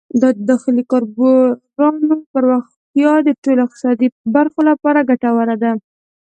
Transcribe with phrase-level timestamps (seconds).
[0.21, 5.71] د داخلي کاروبارونو پراختیا د ټولو اقتصادي برخو لپاره ګټوره ده.